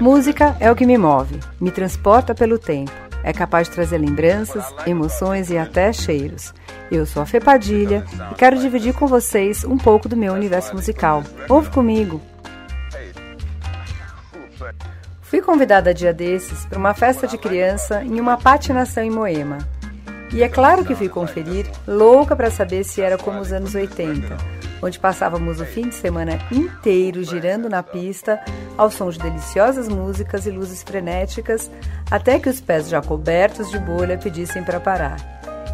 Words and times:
Música 0.00 0.56
é 0.60 0.70
o 0.70 0.76
que 0.76 0.86
me 0.86 0.96
move, 0.96 1.38
me 1.60 1.70
transporta 1.70 2.34
pelo 2.34 2.58
tempo. 2.58 2.90
É 3.22 3.32
capaz 3.32 3.68
de 3.68 3.74
trazer 3.74 3.98
lembranças, 3.98 4.64
emoções 4.86 5.50
e 5.50 5.58
até 5.58 5.92
cheiros. 5.92 6.54
Eu 6.90 7.04
sou 7.04 7.22
a 7.22 7.26
Fê 7.26 7.38
Padilha 7.38 8.04
e 8.32 8.34
quero 8.34 8.58
dividir 8.58 8.94
com 8.94 9.06
vocês 9.06 9.64
um 9.64 9.76
pouco 9.76 10.08
do 10.08 10.16
meu 10.16 10.32
universo 10.32 10.74
musical. 10.74 11.22
Ouve 11.48 11.70
comigo! 11.70 12.20
Fui 15.20 15.40
convidada 15.40 15.94
dia 15.94 16.12
desses 16.12 16.66
para 16.66 16.78
uma 16.78 16.94
festa 16.94 17.26
de 17.26 17.38
criança 17.38 18.02
em 18.02 18.18
uma 18.18 18.36
patinação 18.36 19.04
em 19.04 19.10
Moema. 19.10 19.58
E 20.32 20.42
é 20.42 20.48
claro 20.48 20.84
que 20.84 20.94
fui 20.94 21.08
conferir, 21.08 21.66
louca 21.86 22.34
para 22.34 22.50
saber 22.50 22.84
se 22.84 23.00
era 23.00 23.18
como 23.18 23.40
os 23.40 23.52
anos 23.52 23.74
80, 23.74 24.36
onde 24.82 24.98
passávamos 24.98 25.60
o 25.60 25.64
fim 25.64 25.88
de 25.88 25.94
semana 25.94 26.38
inteiro 26.50 27.22
girando 27.22 27.68
na 27.68 27.82
pista 27.82 28.42
ao 28.76 28.90
som 28.90 29.10
de 29.10 29.18
deliciosas 29.18 29.88
músicas 29.88 30.46
e 30.46 30.50
luzes 30.50 30.82
frenéticas, 30.82 31.70
até 32.10 32.38
que 32.38 32.48
os 32.48 32.60
pés 32.60 32.88
já 32.88 33.00
cobertos 33.00 33.70
de 33.70 33.78
bolha 33.78 34.18
pedissem 34.18 34.64
para 34.64 34.80
parar. 34.80 35.16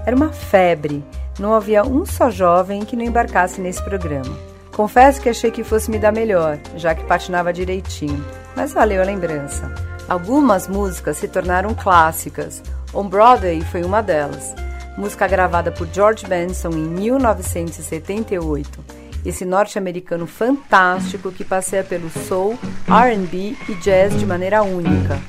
Era 0.04 0.14
uma 0.14 0.32
febre, 0.32 1.04
não 1.38 1.54
havia 1.54 1.84
um 1.84 2.04
só 2.04 2.30
jovem 2.30 2.84
que 2.84 2.96
não 2.96 3.04
embarcasse 3.04 3.60
nesse 3.60 3.82
programa. 3.82 4.36
Confesso 4.74 5.20
que 5.20 5.28
achei 5.28 5.50
que 5.50 5.64
fosse 5.64 5.90
me 5.90 5.98
dar 5.98 6.12
melhor, 6.12 6.58
já 6.76 6.94
que 6.94 7.04
patinava 7.04 7.52
direitinho 7.52 8.24
mas 8.56 8.72
valeu 8.72 9.02
a 9.02 9.04
lembrança. 9.04 9.70
Algumas 10.08 10.66
músicas 10.66 11.18
se 11.18 11.28
tornaram 11.28 11.74
clássicas. 11.74 12.62
On 12.94 13.06
Broadway 13.06 13.60
foi 13.60 13.84
uma 13.84 14.02
delas. 14.02 14.54
Música 14.96 15.28
gravada 15.28 15.70
por 15.70 15.86
George 15.92 16.26
Benson 16.26 16.70
em 16.70 16.88
1978. 16.88 18.95
Esse 19.26 19.44
norte-americano 19.44 20.24
fantástico 20.24 21.32
que 21.32 21.44
passeia 21.44 21.82
pelo 21.82 22.08
soul, 22.08 22.56
R&B 22.88 23.56
e 23.68 23.74
jazz 23.82 24.16
de 24.16 24.24
maneira 24.24 24.62
única. 24.62 25.20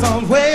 somewhere. 0.00 0.49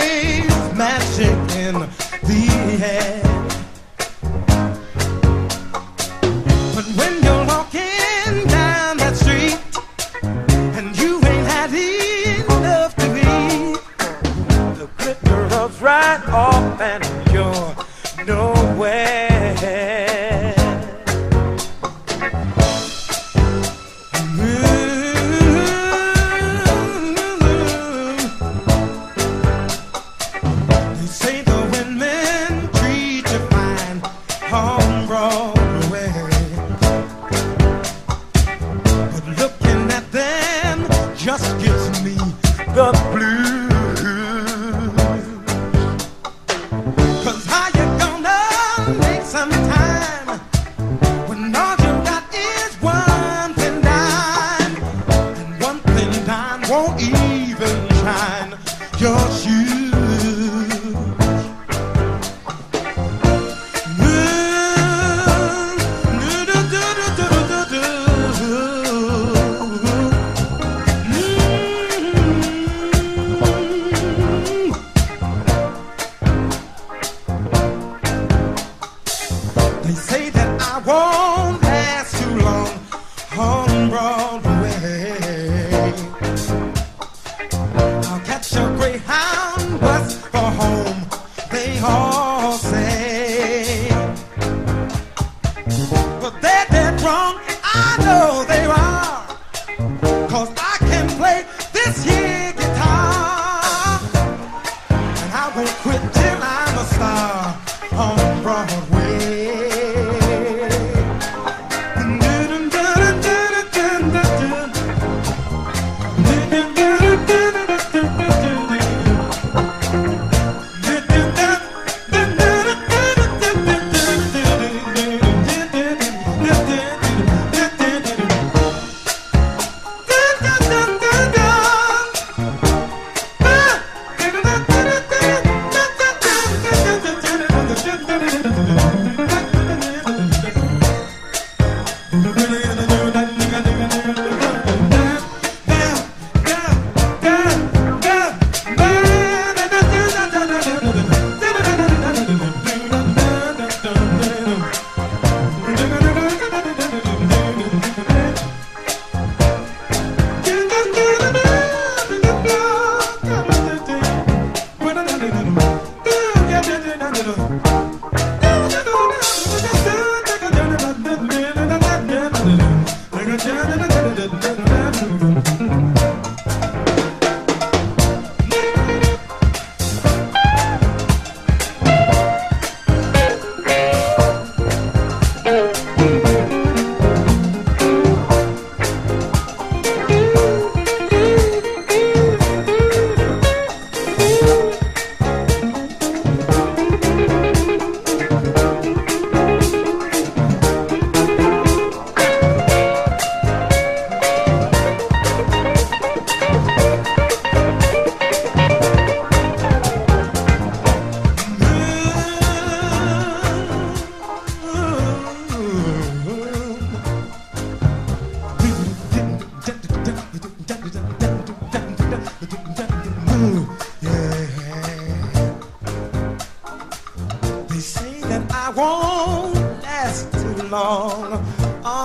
plus. 43.16 43.45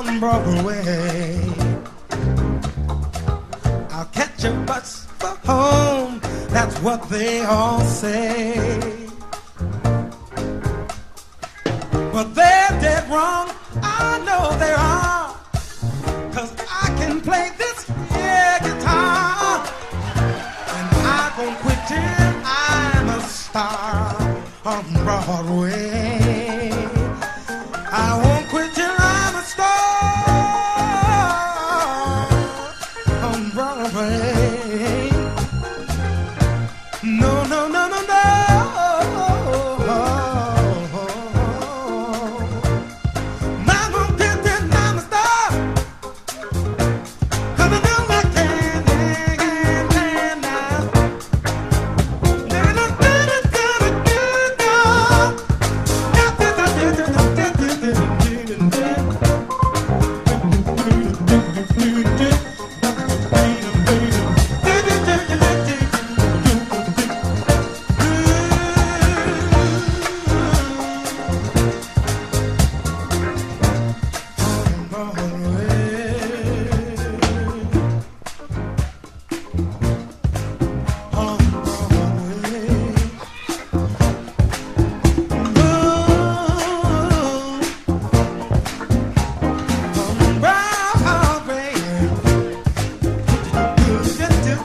On 0.00 0.18
Broadway. 0.18 1.38
I'll 3.90 4.06
catch 4.06 4.44
a 4.44 4.52
bus 4.66 5.06
for 5.18 5.34
home, 5.50 6.20
that's 6.48 6.76
what 6.78 7.08
they 7.10 7.42
all 7.44 7.80
say. 7.80 8.54
But 12.14 12.34
they're 12.34 12.74
dead 12.84 13.10
wrong, 13.10 13.50
I 13.82 14.22
know 14.26 14.44
they 14.62 14.72
are. 14.72 15.36
Cause 16.34 16.52
I 16.82 16.86
can 16.98 17.20
play 17.20 17.50
this 17.58 17.86
here 18.14 18.58
guitar. 18.66 19.66
And 20.76 20.88
I 21.20 21.34
won't 21.36 21.58
quit 21.58 21.80
till 21.88 22.32
I'm 22.44 23.08
a 23.18 23.20
star 23.22 24.16
on 24.64 24.84
Broadway. 25.04 25.89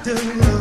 do. 0.06 0.55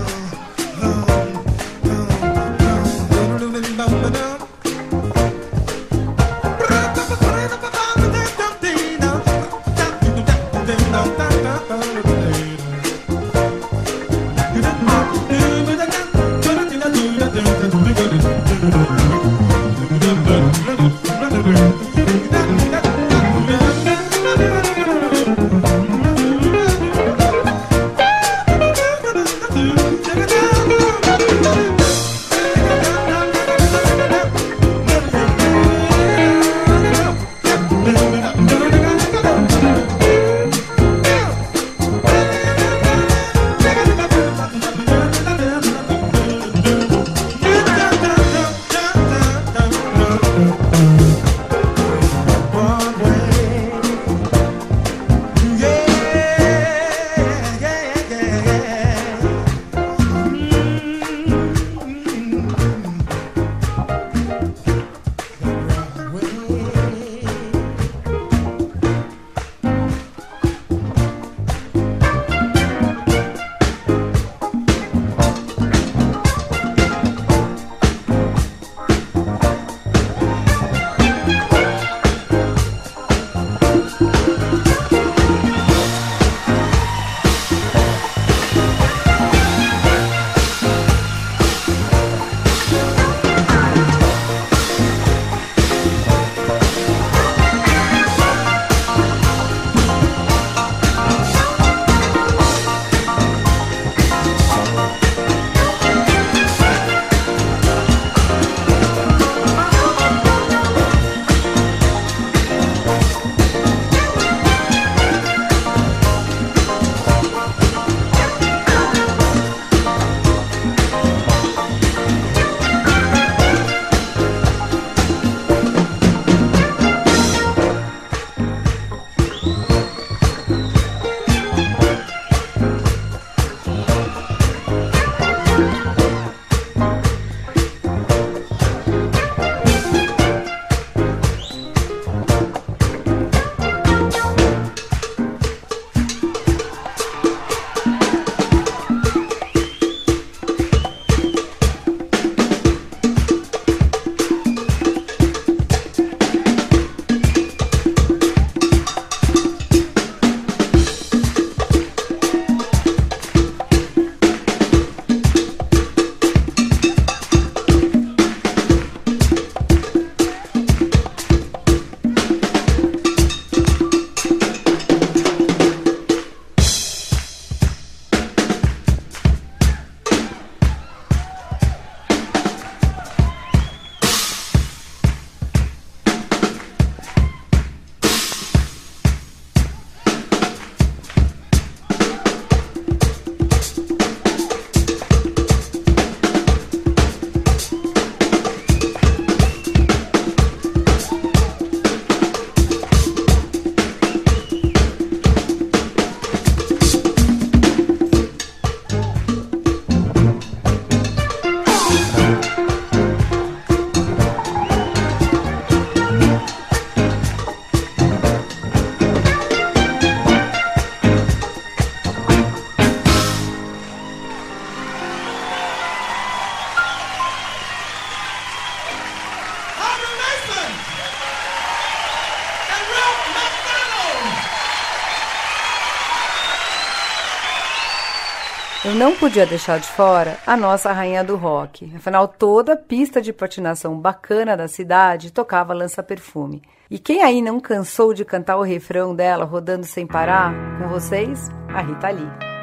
Eu 238.84 238.94
não 238.94 239.16
podia 239.16 239.46
deixar 239.46 239.80
de 239.80 239.86
fora 239.86 240.36
a 240.46 240.58
nossa 240.58 240.92
rainha 240.92 241.24
do 241.24 241.36
rock. 241.36 241.90
Afinal, 241.96 242.28
toda 242.28 242.76
pista 242.76 243.22
de 243.22 243.32
patinação 243.32 243.98
bacana 243.98 244.54
da 244.58 244.68
cidade 244.68 245.32
tocava 245.32 245.72
lança-perfume. 245.72 246.62
E 246.90 246.98
quem 246.98 247.22
aí 247.22 247.40
não 247.40 247.58
cansou 247.58 248.12
de 248.12 248.26
cantar 248.26 248.58
o 248.58 248.62
refrão 248.62 249.14
dela 249.14 249.46
rodando 249.46 249.86
sem 249.86 250.06
parar? 250.06 250.52
Com 250.78 250.88
vocês, 250.88 251.48
a 251.68 251.80
Rita 251.80 252.10
Lee. 252.10 252.53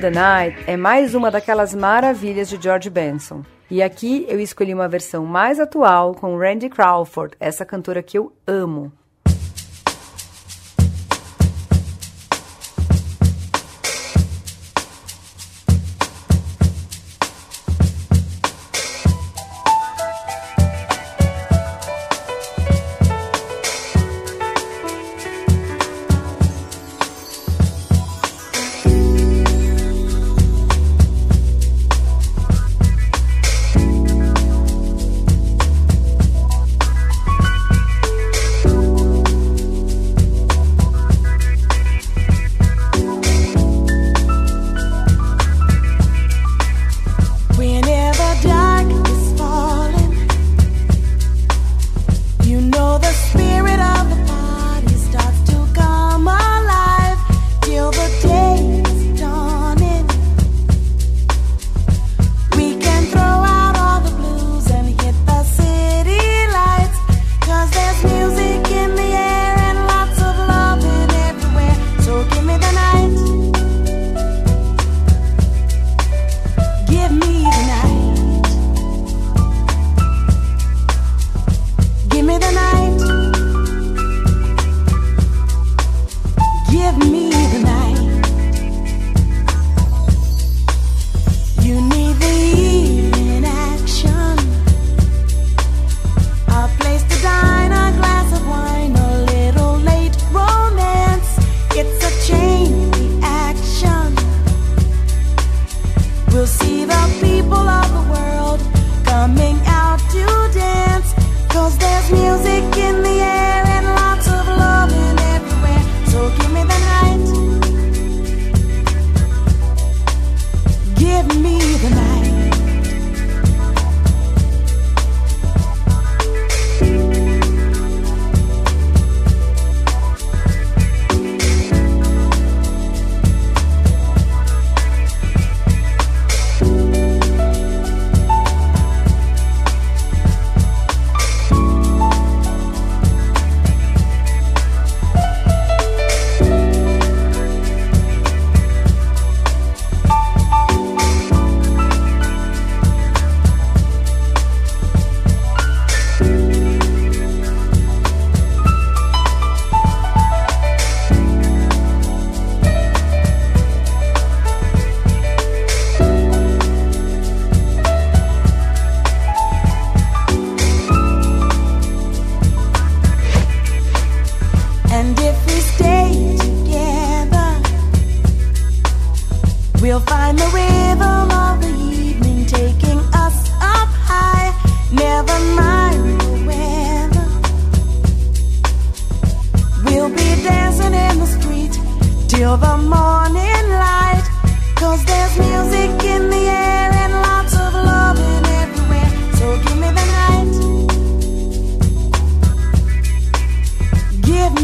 The 0.00 0.10
Night 0.10 0.56
é 0.66 0.78
mais 0.78 1.14
uma 1.14 1.30
daquelas 1.30 1.74
maravilhas 1.74 2.48
de 2.48 2.60
George 2.60 2.88
Benson. 2.88 3.42
E 3.70 3.82
aqui 3.82 4.24
eu 4.28 4.40
escolhi 4.40 4.72
uma 4.72 4.88
versão 4.88 5.26
mais 5.26 5.60
atual 5.60 6.14
com 6.14 6.38
Randy 6.38 6.70
Crawford, 6.70 7.36
essa 7.38 7.66
cantora 7.66 8.02
que 8.02 8.16
eu 8.16 8.32
amo. 8.46 8.90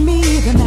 me 0.04 0.40
the 0.40 0.52
night. 0.52 0.65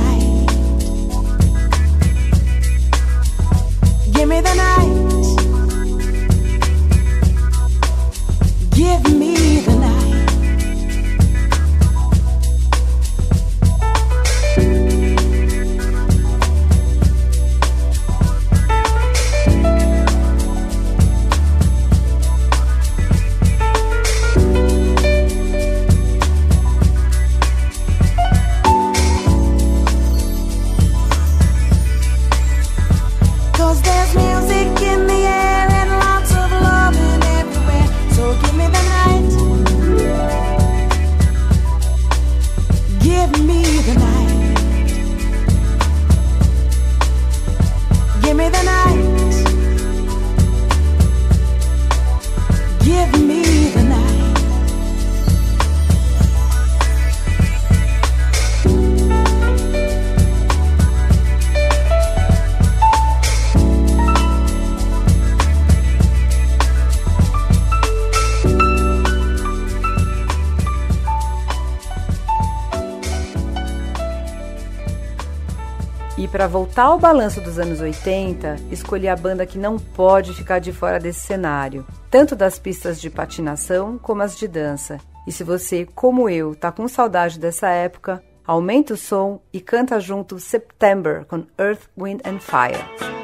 Para 76.39 76.47
voltar 76.47 76.83
ao 76.83 76.97
balanço 76.97 77.41
dos 77.41 77.59
anos 77.59 77.81
80, 77.81 78.55
escolhi 78.71 79.09
a 79.09 79.15
banda 79.17 79.45
que 79.45 79.57
não 79.57 79.77
pode 79.77 80.33
ficar 80.33 80.59
de 80.59 80.71
fora 80.71 80.97
desse 80.97 81.19
cenário, 81.19 81.85
tanto 82.09 82.33
das 82.33 82.57
pistas 82.57 83.01
de 83.01 83.09
patinação 83.09 83.97
como 83.97 84.21
as 84.21 84.37
de 84.37 84.47
dança. 84.47 84.99
E 85.27 85.33
se 85.33 85.43
você, 85.43 85.85
como 85.93 86.29
eu, 86.29 86.55
tá 86.55 86.71
com 86.71 86.87
saudade 86.87 87.37
dessa 87.37 87.67
época, 87.67 88.23
aumenta 88.47 88.93
o 88.93 88.97
som 88.97 89.41
e 89.51 89.59
canta 89.59 89.99
junto 89.99 90.39
September 90.39 91.25
com 91.25 91.43
Earth, 91.59 91.89
Wind 91.97 92.21
and 92.25 92.39
Fire. 92.39 93.18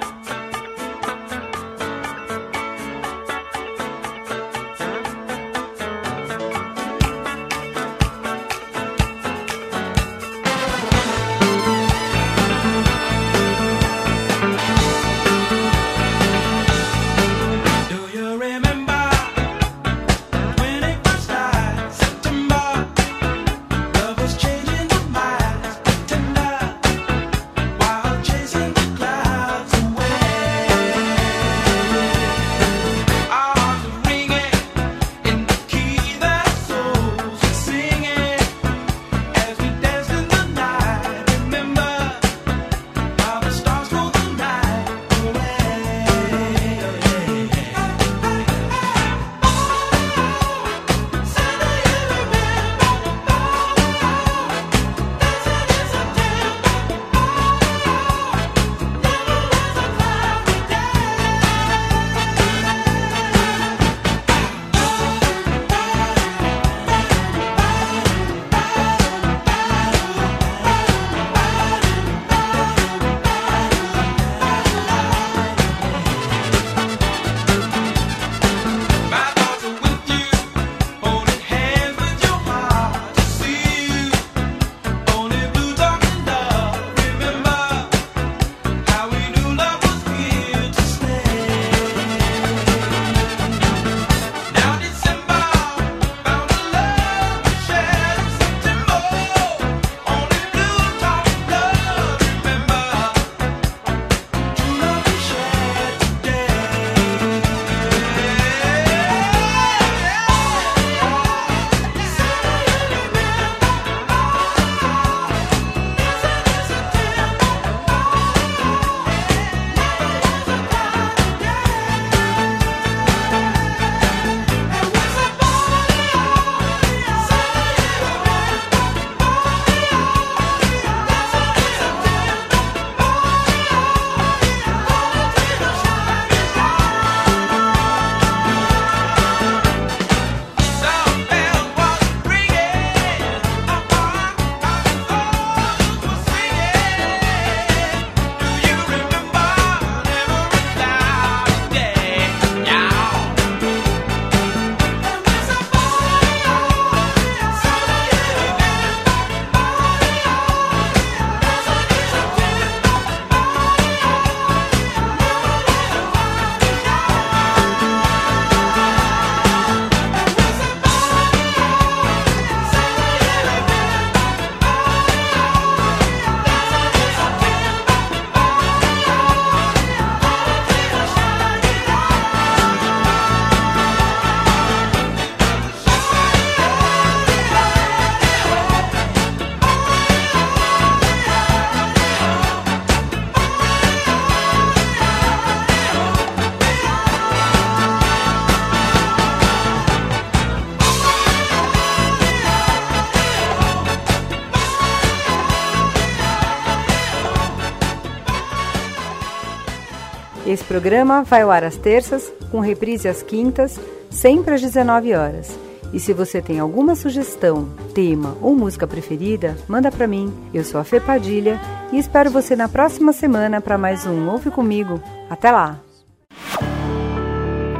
Programa 210.75 211.23
vai 211.23 211.41
ao 211.41 211.51
ar 211.51 211.63
às 211.63 211.77
terças, 211.77 212.29
com 212.51 212.59
reprise 212.59 213.07
às 213.07 213.23
quintas, 213.23 213.79
sempre 214.11 214.55
às 214.55 214.61
19 214.61 215.13
horas. 215.13 215.57
E 215.93 216.01
se 216.01 216.11
você 216.11 216.41
tem 216.41 216.59
alguma 216.59 216.95
sugestão, 216.95 217.69
tema 217.93 218.35
ou 218.41 218.53
música 218.53 218.85
preferida, 218.85 219.55
manda 219.69 219.89
para 219.89 220.05
mim. 220.05 220.33
Eu 220.53 220.65
sou 220.65 220.81
a 220.81 220.83
Fê 220.83 220.99
Padilha 220.99 221.61
e 221.93 221.97
espero 221.97 222.29
você 222.29 222.57
na 222.57 222.67
próxima 222.67 223.13
semana 223.13 223.61
para 223.61 223.77
mais 223.77 224.05
um 224.05 224.29
Ouve 224.29 224.51
Comigo. 224.51 225.01
Até 225.29 225.49
lá! 225.49 225.79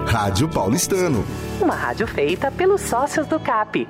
Rádio 0.07 0.47
Paulistano. 0.47 1.21
Uma 1.59 1.75
rádio 1.75 2.07
feita 2.07 2.49
pelos 2.49 2.79
sócios 2.79 3.27
do 3.27 3.37
CAP. 3.41 3.85